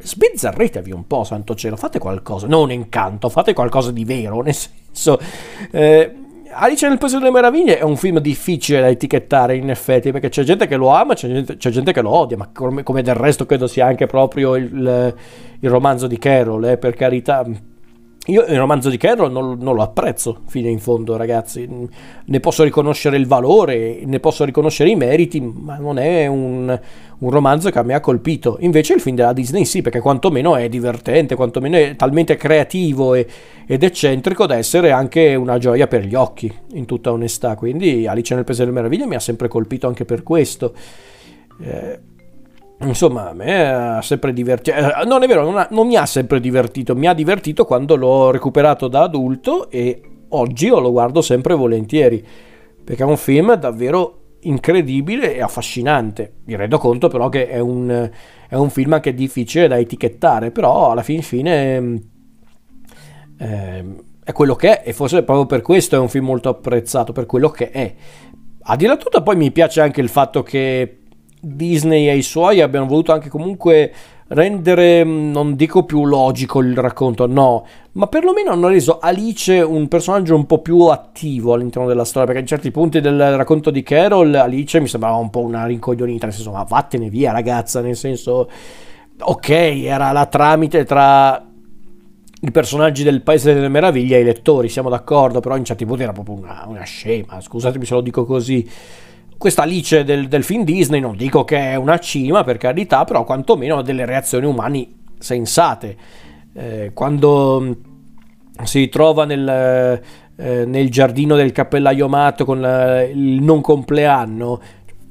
sbizzarritevi 0.02 0.92
un 0.92 1.08
po', 1.08 1.24
santo 1.24 1.56
cielo, 1.56 1.76
fate 1.76 2.00
qualcosa, 2.00 2.48
non 2.48 2.72
incanto, 2.72 3.30
fate 3.30 3.54
qualcosa 3.54 3.92
di 3.92 4.06
vero, 4.06 4.42
nel 4.42 4.54
senso... 4.56 5.20
Eh, 5.72 6.18
Alice 6.56 6.88
nel 6.88 7.00
Paese 7.00 7.18
delle 7.18 7.32
Meraviglie 7.32 7.80
è 7.80 7.82
un 7.82 7.98
film 7.98 8.20
difficile 8.20 8.82
da 8.82 8.88
etichettare 8.88 9.56
in 9.56 9.72
effetti 9.72 10.12
perché 10.12 10.30
c'è 10.30 10.44
gente 10.44 10.68
che 10.68 10.76
lo 10.76 10.90
ama, 10.90 11.16
c'è 11.16 11.28
gente, 11.28 11.58
c'è 11.58 11.72
gente 11.72 11.92
che 11.92 12.02
lo 12.02 12.12
odia, 12.12 12.38
ma 12.38 12.50
come, 12.54 12.84
come, 12.84 13.02
del 13.02 13.16
resto 13.16 13.48
credo 13.48 13.66
sia 13.66 13.88
anche 13.88 14.06
proprio 14.06 14.56
il, 14.56 15.16
il 15.60 15.70
romanzo 15.70 16.06
di 16.06 16.20
Carol, 16.20 16.66
eh, 16.66 16.78
per 16.78 16.94
carità 16.94 17.44
io 18.28 18.46
il 18.46 18.58
romanzo 18.58 18.90
di 18.90 18.96
Carroll 18.96 19.34
non, 19.34 19.58
non, 19.60 19.76
lo 19.76 19.82
apprezzo 19.82 20.44
fino 20.46 20.70
in 20.70 20.80
fondo, 20.80 21.18
ragazzi. 21.18 21.68
Ne 22.26 22.40
posso 22.40 22.64
riconoscere 22.64 23.18
il 23.18 23.28
valore, 23.28 24.00
ne 24.06 24.20
posso 24.22 24.46
riconoscere 24.46 24.90
i 24.92 24.96
meriti, 24.96 25.42
ma 25.42 25.76
non 25.76 26.00
è 26.00 26.26
un, 26.28 26.80
un 27.18 27.30
romanzo 27.30 27.70
che 27.70 27.80
a 27.80 27.84
me 27.84 27.96
ha 27.96 28.00
colpito. 28.00 28.56
Invece 28.62 28.94
il 28.94 29.02
film 29.02 29.18
della 29.18 29.34
Disney 29.34 29.66
sì, 29.66 29.82
perché 29.82 30.00
quantomeno 30.00 30.56
è 30.56 30.70
divertente, 30.70 31.36
quantomeno 31.36 31.76
è 31.76 31.98
talmente 31.98 32.38
creativo 32.38 33.14
e, 33.14 33.28
ed 33.66 33.84
eccentrico 33.84 34.46
da 34.46 34.56
essere 34.56 34.92
anche 34.92 35.36
una 35.36 35.58
gioia 35.58 35.88
per 35.88 36.06
gli 36.06 36.16
occhi, 36.16 36.50
in 36.76 36.86
tutta 36.86 37.12
onestà. 37.12 37.56
Quindi 37.56 38.08
Alice 38.08 38.34
nel 38.36 38.46
Paese 38.46 38.64
delle 38.64 38.74
Meraviglie 38.74 39.06
mi 39.06 39.16
ha 39.16 39.20
sempre 39.20 39.50
colpito 39.50 39.88
anche 39.88 40.06
per 40.06 40.24
questo. 40.24 40.74
Eh, 41.62 42.00
Insomma, 42.84 43.30
a 43.30 43.34
me 43.34 43.72
ha 43.72 44.02
sempre 44.02 44.34
divertito. 44.34 44.76
Eh, 44.76 45.06
non 45.06 45.24
è 45.24 45.28
vero, 45.28 45.44
non, 45.44 45.58
ha, 45.58 45.68
non, 45.72 45.88
mi 45.88 45.96
ha 45.96 46.06
sempre 46.06 46.40
divertito. 46.40 46.96
Mi 46.96 47.08
ha 47.08 47.14
divertito 47.14 47.66
quando 47.66 47.96
l'ho 47.96 48.32
recuperato 48.32 48.88
da 48.88 49.04
adulto 49.04 49.70
e 49.70 50.02
oggi 50.30 50.68
lo 50.68 50.92
guardo 50.92 51.22
sempre 51.22 51.54
volentieri. 51.54 52.26
Perché 52.84 53.04
è 53.04 53.06
un 53.06 53.18
film 53.18 53.54
davvero 53.56 54.20
incredibile 54.42 55.36
e 55.36 55.42
affascinante. 55.42 56.34
Mi 56.46 56.56
rendo 56.56 56.78
conto 56.78 57.08
però 57.08 57.30
che 57.30 57.48
è 57.48 57.60
un, 57.60 58.10
è 58.48 58.56
un 58.56 58.70
film 58.70 58.94
anche 58.94 59.14
difficile 59.14 59.68
da 59.68 59.78
etichettare, 59.78 60.52
però 60.52 60.92
alla 60.92 61.04
fin 61.04 61.22
fine 61.22 62.02
eh, 63.38 63.86
è 64.24 64.32
quello 64.32 64.56
che 64.56 64.82
è 64.82 64.90
e 64.90 64.94
forse 64.94 65.24
proprio 65.24 65.46
per 65.46 65.62
questo 65.62 65.96
è 65.96 66.00
un 66.00 66.10
film 66.10 66.26
molto 66.26 66.50
apprezzato, 66.50 67.14
per 67.14 67.26
quello 67.26 67.50
che 67.50 67.70
è. 67.72 67.94
A 68.66 68.76
dire 68.76 68.96
tutto 68.98 69.22
poi 69.22 69.36
mi 69.36 69.52
piace 69.52 69.82
anche 69.82 70.02
il 70.02 70.10
fatto 70.10 70.42
che 70.42 71.03
Disney 71.46 72.08
e 72.08 72.16
i 72.16 72.22
suoi 72.22 72.62
abbiano 72.62 72.86
voluto 72.86 73.12
anche 73.12 73.28
comunque 73.28 73.92
rendere, 74.28 75.04
mm, 75.04 75.32
non 75.32 75.56
dico 75.56 75.84
più 75.84 76.06
logico 76.06 76.62
il 76.62 76.76
racconto, 76.78 77.28
no, 77.28 77.66
ma 77.94 78.08
perlomeno 78.08 78.52
hanno 78.52 78.70
reso 78.70 79.00
Alice 79.00 79.60
un 79.60 79.90
personaggio 79.90 80.36
un 80.36 80.46
po' 80.46 80.60
più 80.60 80.86
attivo 80.86 81.54
all'interno 81.54 81.88
della 81.88 82.06
storia, 82.06 82.28
perché 82.28 82.42
in 82.42 82.48
certi 82.48 82.72
punti 82.72 83.02
del 83.02 83.36
racconto 83.36 83.72
di 83.72 83.84
Carol 83.84 84.34
Alice 84.34 84.80
mi 84.80 84.88
sembrava 84.88 85.18
un 85.18 85.30
po' 85.30 85.42
una 85.42 85.66
rincoglionita, 85.66 86.28
nel 86.28 86.36
senso, 86.36 86.52
ma 86.52 86.64
vattene 86.64 87.10
via 87.10 87.34
ragazza, 87.34 87.82
nel 87.82 87.98
senso, 87.98 88.50
ok, 89.20 89.50
era 89.50 90.14
la 90.14 90.26
tramite 90.28 90.86
tra 90.86 91.46
i 92.40 92.52
personaggi 92.52 93.04
del 93.04 93.22
Paese 93.22 93.54
delle 93.54 93.68
Meraviglie 93.68 94.18
e 94.18 94.22
i 94.22 94.24
lettori, 94.24 94.70
siamo 94.70 94.90
d'accordo, 94.90 95.42
però 95.42 95.58
in 95.58 95.66
certi 95.66 95.86
punti 95.86 96.04
era 96.04 96.14
proprio 96.14 96.36
una, 96.36 96.64
una 96.68 96.84
scema, 96.84 97.42
scusatemi 97.42 97.86
se 97.86 97.94
lo 97.94 98.02
dico 98.02 98.24
così 98.24 98.68
questa 99.44 99.64
Alice 99.64 100.06
del, 100.06 100.30
del, 100.30 100.42
film 100.42 100.64
Disney 100.64 101.02
non 101.02 101.18
dico 101.18 101.44
che 101.44 101.58
è 101.58 101.76
una 101.76 101.98
cima 101.98 102.46
per 102.46 102.56
carità, 102.56 103.04
però 103.04 103.26
quantomeno 103.26 103.80
ha 103.80 103.84
delle 103.84 104.06
reazioni 104.06 104.46
umane 104.46 104.88
sensate. 105.20 105.98
Eh, 106.54 106.92
quando 106.94 107.60
mm, 107.60 107.72
si 108.64 108.88
trova 108.88 109.26
nel, 109.26 110.02
eh, 110.38 110.64
nel, 110.66 110.90
giardino 110.90 111.36
del 111.36 111.52
cappellaio 111.52 112.08
matto 112.08 112.46
con 112.46 112.64
eh, 112.64 113.12
il 113.14 113.42
non 113.42 113.60
compleanno, 113.60 114.62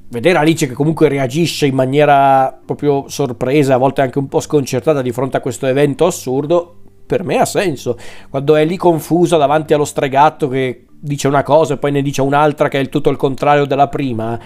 vedere 0.09 0.39
Alice 0.39 0.67
che 0.67 0.73
comunque 0.73 1.09
reagisce 1.09 1.67
in 1.67 1.75
maniera 1.75 2.59
proprio 2.65 3.05
sorpresa, 3.09 3.75
a 3.75 3.77
volte 3.77 4.01
anche 4.01 4.19
un 4.19 4.29
po' 4.29 4.41
sconcertata 4.41 5.03
di 5.03 5.13
fronte 5.13 5.37
a 5.37 5.41
questo 5.41 5.67
evento 5.67 6.07
assurdo, 6.07 6.82
per 7.13 7.25
me 7.25 7.37
ha 7.37 7.45
senso. 7.45 7.99
Quando 8.31 8.57
è 8.57 8.65
lì 8.65 8.79
confusa 8.79 9.37
davanti 9.37 9.75
allo 9.75 9.85
stregatto 9.85 10.49
che 10.49 10.87
dice 10.99 11.29
una 11.29 11.43
cosa 11.43 11.75
e 11.75 11.77
poi 11.77 11.93
ne 11.93 12.01
dice 12.01 12.23
un'altra 12.23 12.69
che 12.69 12.79
è 12.79 12.81
il 12.81 12.89
tutto 12.89 13.11
il 13.11 13.19
contrario 13.19 13.67
della 13.67 13.89
prima. 13.89 14.41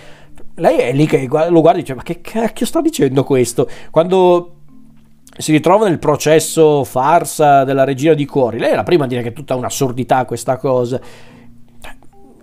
Lei 0.57 0.79
è 0.79 0.93
lì 0.93 1.07
che 1.07 1.29
lo 1.29 1.61
guarda 1.61 1.79
e 1.79 1.83
dice: 1.83 1.95
Ma 1.95 2.03
che 2.03 2.21
cacchio 2.21 2.67
sta 2.67 2.81
dicendo 2.81 3.23
questo? 3.23 3.69
Quando 3.93 4.55
si 5.39 5.53
ritrova 5.53 5.87
nel 5.87 6.01
processo 6.01 6.83
farsa 6.83 7.63
della 7.63 7.85
regina 7.85 8.15
di 8.15 8.27
cuori, 8.27 8.59
lei 8.59 8.73
è 8.73 8.75
la 8.75 8.83
prima 8.83 9.05
a 9.05 9.07
dire 9.07 9.23
che 9.23 9.29
è 9.29 9.33
tutta 9.33 9.55
un'assurdità 9.55 10.25
questa 10.25 10.57
cosa. 10.57 11.01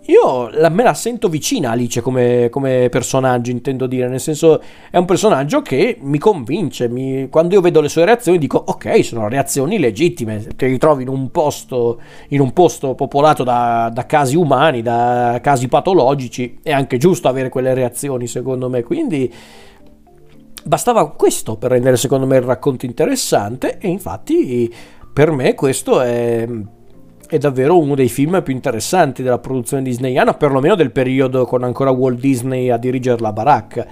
Io 0.07 0.49
la, 0.49 0.67
me 0.67 0.83
la 0.83 0.93
sento 0.93 1.29
vicina 1.29 1.71
Alice 1.71 2.01
come, 2.01 2.49
come, 2.49 2.89
personaggio, 2.89 3.51
intendo 3.51 3.87
dire, 3.87 4.09
nel 4.09 4.19
senso 4.19 4.61
è 4.91 4.97
un 4.97 5.05
personaggio 5.05 5.61
che 5.61 5.97
mi 6.01 6.17
convince, 6.17 6.89
mi, 6.89 7.29
quando 7.29 7.53
io 7.53 7.61
vedo 7.61 7.79
le 7.79 7.87
sue 7.87 8.03
reazioni 8.03 8.37
dico 8.37 8.61
ok, 8.65 9.01
sono 9.05 9.29
reazioni 9.29 9.79
legittime, 9.79 10.45
ti 10.57 10.65
ritrovi 10.65 11.03
in 11.03 11.09
un 11.09 11.31
posto, 11.31 12.01
in 12.29 12.41
un 12.41 12.51
posto 12.51 12.95
popolato 12.95 13.45
da, 13.45 13.89
da 13.93 14.05
casi 14.05 14.35
umani, 14.35 14.81
da 14.81 15.39
casi 15.41 15.69
patologici, 15.69 16.59
è 16.61 16.73
anche 16.73 16.97
giusto 16.97 17.29
avere 17.29 17.47
quelle 17.47 17.73
reazioni 17.73 18.27
secondo 18.27 18.69
me, 18.69 18.83
quindi 18.83 19.33
bastava 20.65 21.11
questo 21.11 21.55
per 21.55 21.71
rendere 21.71 21.95
secondo 21.95 22.25
me 22.25 22.35
il 22.35 22.43
racconto 22.43 22.85
interessante 22.85 23.77
e 23.77 23.87
infatti 23.87 24.73
per 25.13 25.31
me 25.31 25.53
questo 25.53 26.01
è 26.01 26.45
è 27.33 27.39
davvero 27.39 27.79
uno 27.79 27.95
dei 27.95 28.09
film 28.09 28.43
più 28.43 28.53
interessanti 28.53 29.23
della 29.23 29.39
produzione 29.39 29.81
disneyana, 29.81 30.35
perlomeno 30.35 30.75
del 30.75 30.91
periodo 30.91 31.45
con 31.45 31.63
ancora 31.63 31.89
Walt 31.89 32.19
Disney 32.19 32.69
a 32.69 32.77
dirigere 32.77 33.19
la 33.19 33.33
baracca. 33.33 33.87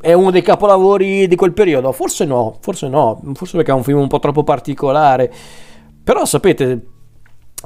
È 0.00 0.12
uno 0.12 0.32
dei 0.32 0.42
capolavori 0.42 1.28
di 1.28 1.36
quel 1.36 1.52
periodo? 1.52 1.92
Forse 1.92 2.24
no, 2.24 2.56
forse 2.60 2.88
no, 2.88 3.22
forse 3.34 3.56
perché 3.56 3.70
è 3.70 3.74
un 3.74 3.84
film 3.84 4.00
un 4.00 4.08
po' 4.08 4.18
troppo 4.18 4.42
particolare. 4.42 5.32
Però 6.02 6.24
sapete, 6.24 6.84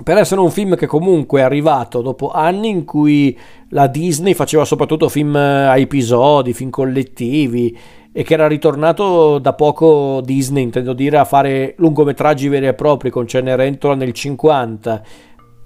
per 0.05 0.19
essere 0.19 0.43
un 0.43 0.51
film 0.51 0.77
che 0.77 0.87
comunque 0.87 1.41
è 1.41 1.45
arrivato 1.45 2.03
dopo 2.03 2.31
anni 2.31 2.69
in 2.69 2.85
cui 2.85 3.37
la 3.71 3.87
Disney 3.87 4.35
faceva 4.35 4.67
soprattutto 4.67 5.09
film 5.09 5.35
a 5.35 5.79
episodi, 5.79 6.53
film 6.53 6.69
collettivi, 6.69 7.75
e 8.19 8.25
che 8.25 8.35
era 8.35 8.49
ritornato 8.49 9.39
da 9.39 9.53
poco 9.53 10.21
Disney, 10.25 10.65
intendo 10.65 10.93
dire, 10.93 11.19
a 11.19 11.25
fare 11.25 11.75
lungometraggi 11.77 12.49
veri 12.49 12.67
e 12.67 12.75
propri 12.75 13.11
con 13.11 13.29
Cenerentola 13.29 13.95
nel 13.95 14.13
50 14.13 15.03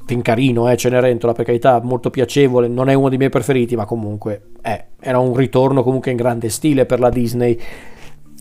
film 0.04 0.20
carino, 0.20 0.70
eh, 0.70 0.76
Cenerentola, 0.76 1.32
per 1.32 1.46
carità, 1.46 1.80
molto 1.82 2.10
piacevole, 2.10 2.68
non 2.68 2.90
è 2.90 2.92
uno 2.92 3.08
dei 3.08 3.16
miei 3.16 3.30
preferiti, 3.30 3.74
ma 3.74 3.86
comunque 3.86 4.50
eh, 4.60 4.88
era 5.00 5.18
un 5.18 5.34
ritorno 5.34 5.82
comunque 5.82 6.10
in 6.10 6.18
grande 6.18 6.50
stile 6.50 6.84
per 6.84 7.00
la 7.00 7.08
Disney. 7.08 7.58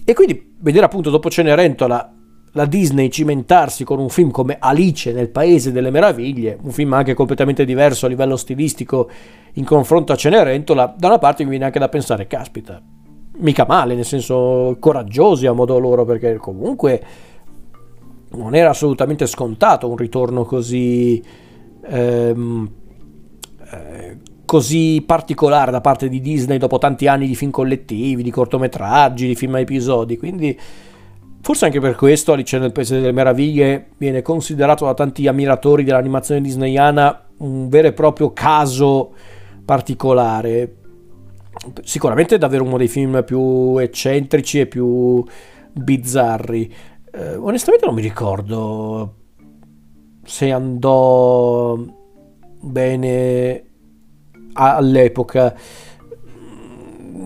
E 0.03 0.13
quindi 0.13 0.55
vedere 0.59 0.83
appunto 0.83 1.09
dopo 1.09 1.29
Cenerentola 1.29 2.13
la 2.51 2.65
Disney 2.65 3.09
cimentarsi 3.09 3.85
con 3.85 3.97
un 3.99 4.09
film 4.09 4.29
come 4.29 4.57
Alice 4.59 5.13
nel 5.13 5.29
Paese 5.29 5.71
delle 5.71 5.89
Meraviglie, 5.89 6.57
un 6.61 6.71
film 6.71 6.91
anche 6.91 7.13
completamente 7.13 7.63
diverso 7.63 8.07
a 8.07 8.09
livello 8.09 8.35
stilistico 8.35 9.09
in 9.53 9.63
confronto 9.63 10.11
a 10.11 10.17
Cenerentola, 10.17 10.95
da 10.97 11.07
una 11.07 11.17
parte 11.17 11.43
mi 11.45 11.51
viene 11.51 11.63
anche 11.63 11.79
da 11.79 11.87
pensare, 11.87 12.27
caspita, 12.27 12.81
mica 13.37 13.65
male, 13.67 13.95
nel 13.95 14.05
senso 14.05 14.77
coraggiosi 14.79 15.45
a 15.45 15.53
modo 15.53 15.79
loro, 15.79 16.05
perché 16.05 16.37
comunque 16.37 17.03
non 18.31 18.55
era 18.55 18.69
assolutamente 18.69 19.25
scontato 19.25 19.89
un 19.89 19.97
ritorno 19.97 20.43
così, 20.43 21.21
ehm, 21.83 22.71
eh, 23.71 24.17
così 24.45 25.03
particolare 25.05 25.71
da 25.71 25.81
parte 25.81 26.09
di 26.09 26.19
Disney 26.21 26.57
dopo 26.57 26.77
tanti 26.77 27.07
anni 27.07 27.27
di 27.27 27.35
film 27.35 27.51
collettivi, 27.51 28.23
di 28.23 28.31
cortometraggi, 28.31 29.27
di 29.27 29.35
film 29.35 29.55
a 29.55 29.59
episodi, 29.59 30.17
quindi 30.17 30.57
forse 31.41 31.65
anche 31.65 31.79
per 31.79 31.95
questo 31.95 32.33
Alice 32.33 32.57
nel 32.57 32.71
Paese 32.71 32.99
delle 32.99 33.11
Meraviglie 33.11 33.91
viene 33.97 34.21
considerato 34.21 34.85
da 34.85 34.93
tanti 34.93 35.27
ammiratori 35.27 35.83
dell'animazione 35.83 36.41
disneyana 36.41 37.27
un 37.37 37.67
vero 37.69 37.87
e 37.87 37.93
proprio 37.93 38.31
caso 38.31 39.13
particolare. 39.65 40.80
Sicuramente 41.83 42.35
è 42.35 42.37
davvero 42.37 42.63
uno 42.63 42.77
dei 42.77 42.87
film 42.87 43.23
più 43.23 43.77
eccentrici 43.77 44.61
e 44.61 44.67
più 44.67 45.23
bizzarri. 45.73 46.73
Eh, 47.13 47.35
onestamente 47.35 47.85
non 47.85 47.95
mi 47.95 48.01
ricordo 48.01 49.15
se 50.23 50.51
andò 50.51 51.77
bene 52.61 53.63
all'epoca. 54.53 55.53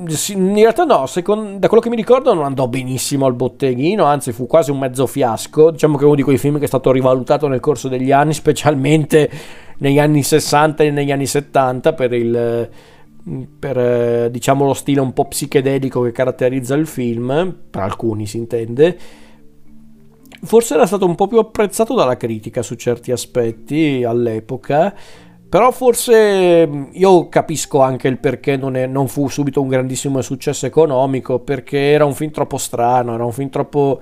In 0.08 0.54
realtà 0.56 0.84
no, 0.84 1.06
secondo, 1.06 1.58
da 1.58 1.68
quello 1.68 1.82
che 1.82 1.90
mi 1.90 1.96
ricordo 1.96 2.34
non 2.34 2.44
andò 2.44 2.68
benissimo 2.68 3.26
al 3.26 3.34
botteghino, 3.34 4.04
anzi 4.04 4.32
fu 4.32 4.48
quasi 4.48 4.72
un 4.72 4.80
mezzo 4.80 5.08
fiasco. 5.08 5.72
Diciamo 5.72 5.98
che 5.98 6.04
è 6.04 6.06
uno 6.06 6.16
di 6.16 6.24
quei 6.24 6.38
film 6.38 6.58
che 6.58 6.66
è 6.66 6.68
stato 6.68 6.92
rivalutato 6.92 7.48
nel 7.48 7.60
corso 7.60 7.88
degli 7.88 8.12
anni, 8.12 8.34
specialmente 8.36 9.30
negli 9.78 10.00
anni 10.00 10.24
60 10.24 10.84
e 10.84 10.92
negli 10.92 11.12
anni 11.12 11.26
70 11.26 11.94
per 11.94 12.14
il 12.14 12.70
per 13.60 14.30
diciamo 14.30 14.66
lo 14.66 14.74
stile 14.74 15.00
un 15.00 15.14
po' 15.14 15.26
psichedelico 15.26 16.02
che 16.02 16.12
caratterizza 16.12 16.76
il 16.76 16.88
film, 16.88 17.56
per 17.70 17.82
alcuni 17.82 18.28
si 18.28 18.38
intende 18.38 18.98
forse 20.46 20.76
era 20.76 20.86
stato 20.86 21.06
un 21.06 21.16
po' 21.16 21.28
più 21.28 21.40
apprezzato 21.40 21.94
dalla 21.94 22.18
critica 22.18 22.62
su 22.62 22.76
certi 22.76 23.12
aspetti 23.12 24.04
all'epoca, 24.04 24.94
però 25.50 25.72
forse 25.72 26.68
mm, 26.68 26.84
io 26.94 27.28
capisco 27.30 27.82
anche 27.82 28.08
il 28.08 28.20
perché 28.20 28.56
non, 28.56 28.76
è, 28.76 28.86
non, 28.88 29.08
fu 29.08 29.28
subito 29.28 29.62
un 29.62 29.68
grandissimo 29.68 30.22
successo 30.22 30.66
economico, 30.66 31.40
perché 31.40 31.92
era 31.92 32.06
un 32.06 32.14
film 32.14 32.32
troppo 32.32 32.58
strano, 32.58 33.14
era 33.14 33.26
un 33.26 33.32
film 33.32 33.50
troppo, 33.50 34.00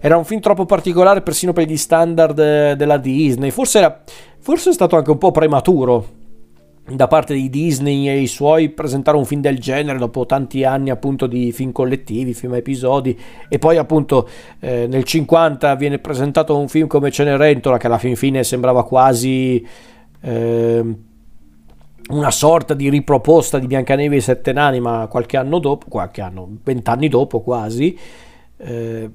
era 0.00 0.16
un 0.16 0.24
film 0.24 0.40
troppo 0.40 0.64
particolare 0.64 1.22
persino 1.22 1.52
per 1.52 1.66
gli 1.66 1.76
standard 1.76 2.72
della 2.72 2.96
Disney, 2.96 3.50
forse, 3.50 3.78
era, 3.78 4.02
forse 4.38 4.70
è 4.70 4.72
stato 4.72 4.96
anche 4.96 5.10
un 5.10 5.18
po' 5.18 5.30
prematuro 5.30 6.18
da 6.90 7.06
parte 7.06 7.34
di 7.34 7.48
Disney 7.48 8.08
e 8.08 8.18
i 8.18 8.26
suoi 8.26 8.70
presentare 8.70 9.16
un 9.16 9.24
film 9.24 9.40
del 9.40 9.58
genere 9.58 9.98
dopo 9.98 10.26
tanti 10.26 10.64
anni 10.64 10.90
appunto 10.90 11.26
di 11.26 11.52
film 11.52 11.72
collettivi, 11.72 12.34
film 12.34 12.54
episodi. 12.54 13.18
E 13.48 13.58
poi 13.58 13.76
appunto 13.76 14.28
eh, 14.58 14.86
nel 14.88 15.04
50 15.04 15.74
viene 15.76 15.98
presentato 15.98 16.56
un 16.56 16.68
film 16.68 16.86
come 16.86 17.10
Cenerentola 17.10 17.76
che 17.78 17.86
alla 17.86 17.98
fin 17.98 18.16
fine 18.16 18.42
sembrava 18.44 18.84
quasi 18.84 19.64
eh, 20.20 20.84
una 22.10 22.30
sorta 22.30 22.74
di 22.74 22.88
riproposta 22.88 23.58
di 23.58 23.66
Biancaneve 23.66 24.16
e 24.16 24.20
Sette 24.20 24.52
Nani 24.52 24.80
ma 24.80 25.06
qualche 25.08 25.36
anno 25.36 25.58
dopo, 25.58 25.86
qualche 25.88 26.20
anno, 26.20 26.48
vent'anni 26.64 27.08
dopo 27.08 27.40
quasi 27.40 27.96
eh, 28.56 29.10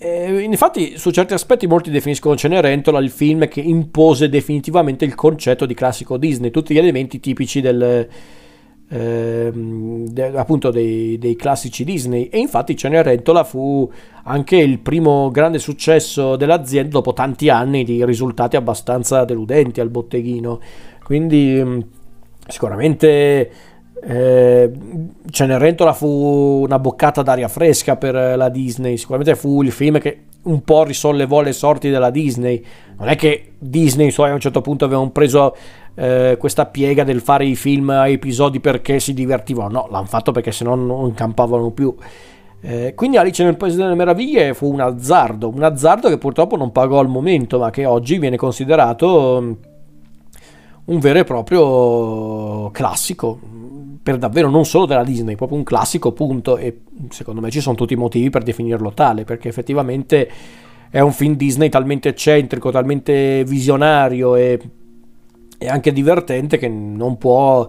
eh, 0.00 0.42
infatti, 0.42 0.96
su 0.96 1.10
certi 1.10 1.34
aspetti, 1.34 1.66
molti 1.66 1.90
definiscono 1.90 2.36
Cenerentola 2.36 3.00
il 3.00 3.10
film 3.10 3.48
che 3.48 3.60
impose 3.60 4.28
definitivamente 4.28 5.04
il 5.04 5.14
concetto 5.14 5.66
di 5.66 5.74
classico 5.74 6.16
Disney, 6.16 6.50
tutti 6.50 6.72
gli 6.72 6.78
elementi 6.78 7.18
tipici 7.18 7.60
del, 7.60 8.08
eh, 8.88 9.50
de, 9.52 10.26
appunto 10.36 10.70
dei, 10.70 11.18
dei, 11.18 11.34
classici 11.34 11.82
Disney. 11.82 12.24
E 12.26 12.38
infatti, 12.38 12.76
Cenerentola 12.76 13.42
fu 13.42 13.90
anche 14.24 14.56
il 14.56 14.78
primo 14.78 15.30
grande 15.30 15.58
successo 15.58 16.36
dell'azienda 16.36 16.90
dopo 16.90 17.12
tanti 17.12 17.48
anni 17.48 17.82
di 17.82 18.04
risultati 18.04 18.54
abbastanza 18.56 19.24
deludenti 19.24 19.80
al 19.80 19.90
botteghino. 19.90 20.60
Quindi, 21.02 21.60
mm, 21.60 21.80
sicuramente 22.46 23.50
eh, 24.02 24.70
Cenerentola 25.30 25.92
fu 25.92 26.62
una 26.64 26.78
boccata 26.78 27.22
d'aria 27.22 27.48
fresca 27.48 27.96
per 27.96 28.14
la 28.14 28.48
Disney, 28.48 28.96
sicuramente 28.96 29.34
fu 29.34 29.62
il 29.62 29.72
film 29.72 29.98
che 29.98 30.24
un 30.42 30.62
po' 30.62 30.84
risollevò 30.84 31.40
le 31.40 31.52
sorti 31.52 31.90
della 31.90 32.10
Disney. 32.10 32.64
Non 32.98 33.08
è 33.08 33.16
che 33.16 33.52
Disney 33.58 34.10
suoi 34.10 34.30
a 34.30 34.34
un 34.34 34.40
certo 34.40 34.60
punto 34.60 34.84
avevano 34.84 35.10
preso 35.10 35.54
eh, 35.94 36.36
questa 36.38 36.66
piega 36.66 37.04
del 37.04 37.20
fare 37.20 37.44
i 37.44 37.56
film 37.56 37.90
a 37.90 38.08
episodi 38.08 38.60
perché 38.60 39.00
si 39.00 39.12
divertivano, 39.12 39.68
no, 39.68 39.88
l'hanno 39.90 40.06
fatto 40.06 40.32
perché 40.32 40.52
se 40.52 40.64
no 40.64 40.74
non 40.74 41.12
campavano 41.14 41.70
più. 41.70 41.94
Eh, 42.60 42.94
quindi 42.96 43.16
Alice 43.16 43.44
nel 43.44 43.56
Paese 43.56 43.76
delle 43.76 43.94
Meraviglie 43.94 44.52
fu 44.52 44.72
un 44.72 44.80
azzardo, 44.80 45.48
un 45.48 45.62
azzardo 45.62 46.08
che 46.08 46.18
purtroppo 46.18 46.56
non 46.56 46.72
pagò 46.72 46.98
al 46.98 47.08
momento, 47.08 47.58
ma 47.58 47.70
che 47.70 47.84
oggi 47.84 48.18
viene 48.18 48.36
considerato 48.36 49.56
un 50.84 50.98
vero 50.98 51.18
e 51.18 51.24
proprio 51.24 52.70
classico, 52.70 53.38
per 54.02 54.18
davvero 54.18 54.48
non 54.48 54.64
solo 54.64 54.86
della 54.86 55.04
Disney, 55.04 55.34
proprio 55.34 55.58
un 55.58 55.64
classico 55.64 56.12
punto 56.12 56.56
e 56.56 56.80
secondo 57.10 57.40
me 57.40 57.50
ci 57.50 57.60
sono 57.60 57.76
tutti 57.76 57.92
i 57.92 57.96
motivi 57.96 58.30
per 58.30 58.42
definirlo 58.42 58.92
tale, 58.92 59.24
perché 59.24 59.48
effettivamente 59.48 60.30
è 60.90 61.00
un 61.00 61.12
film 61.12 61.34
Disney 61.34 61.68
talmente 61.68 62.08
eccentrico, 62.08 62.70
talmente 62.70 63.44
visionario 63.44 64.36
e, 64.36 64.58
e 65.58 65.68
anche 65.68 65.92
divertente 65.92 66.56
che 66.56 66.68
non 66.68 67.18
può 67.18 67.68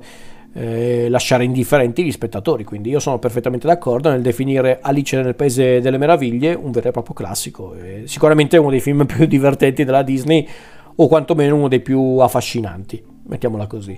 eh, 0.54 1.10
lasciare 1.10 1.44
indifferenti 1.44 2.04
gli 2.04 2.12
spettatori, 2.12 2.64
quindi 2.64 2.90
io 2.90 3.00
sono 3.00 3.20
perfettamente 3.20 3.68
d'accordo 3.68 4.10
nel 4.10 4.22
definire 4.22 4.80
Alice 4.82 5.22
nel 5.22 5.36
Paese 5.36 5.80
delle 5.82 5.98
Meraviglie 5.98 6.54
un 6.54 6.72
vero 6.72 6.90
e 6.90 6.92
proprio 6.92 7.14
classico, 7.14 7.76
e 7.76 8.04
sicuramente 8.06 8.58
uno 8.58 8.70
dei 8.70 8.80
film 8.80 9.06
più 9.08 9.26
divertenti 9.26 9.84
della 9.84 10.04
Disney 10.04 10.48
o 10.96 11.08
quantomeno 11.08 11.56
uno 11.56 11.68
dei 11.68 11.80
più 11.80 12.18
affascinanti, 12.18 13.02
mettiamola 13.28 13.68
così. 13.68 13.98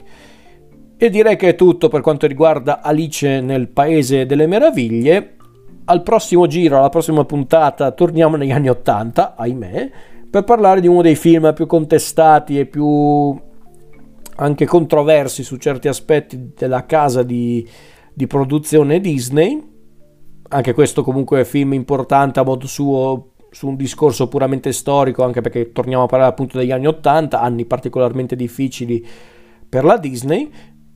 E 1.04 1.10
direi 1.10 1.36
che 1.36 1.48
è 1.48 1.56
tutto 1.56 1.88
per 1.88 2.02
quanto 2.02 2.28
riguarda 2.28 2.80
Alice 2.80 3.42
nel 3.42 3.70
Paese 3.70 4.28
delle 4.28 4.46
Meraviglie. 4.46 5.36
Al 5.86 6.04
prossimo 6.04 6.46
giro, 6.46 6.78
alla 6.78 6.90
prossima 6.90 7.26
puntata, 7.26 7.90
torniamo 7.90 8.36
negli 8.36 8.52
anni 8.52 8.70
Ottanta, 8.70 9.34
ahimè, 9.36 9.92
per 10.30 10.44
parlare 10.44 10.80
di 10.80 10.88
uno 10.88 11.02
dei 11.02 11.16
film 11.16 11.56
più 11.56 11.66
contestati 11.66 12.60
e 12.60 12.68
più 12.68 13.36
anche 14.36 14.66
controversi 14.68 15.42
su 15.42 15.56
certi 15.56 15.88
aspetti 15.88 16.52
della 16.56 16.86
casa 16.86 17.24
di, 17.24 17.68
di 18.14 18.28
produzione 18.28 19.02
Disney. 19.02 19.60
Anche 20.50 20.74
questo 20.76 21.02
comunque 21.02 21.40
è 21.40 21.46
film 21.46 21.74
importante 21.74 22.40
a 22.40 22.44
modo 22.44 22.68
suo 22.68 23.32
su 23.50 23.68
un 23.68 23.76
discorso 23.76 24.28
puramente 24.28 24.72
storico, 24.72 25.24
anche 25.24 25.42
perché 25.42 25.72
torniamo 25.72 26.04
a 26.04 26.08
parlare 26.08 26.30
appunto 26.30 26.60
degli 26.60 26.72
anni 26.72 26.86
Ottanta, 26.86 27.42
anni 27.42 27.66
particolarmente 27.66 28.36
difficili 28.36 29.04
per 29.68 29.84
la 29.84 29.98
Disney. 29.98 30.52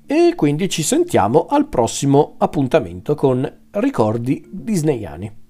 E 0.07 0.33
quindi 0.35 0.69
ci 0.69 0.83
sentiamo 0.83 1.47
al 1.47 1.67
prossimo 1.67 2.35
appuntamento 2.37 3.15
con 3.15 3.67
ricordi 3.71 4.47
disneyani. 4.51 5.44